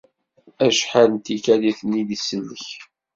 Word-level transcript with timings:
Acḥal 0.67 1.07
n 1.13 1.17
tikkal 1.25 1.61
i 1.69 1.73
ten-id-isellek. 1.79 2.67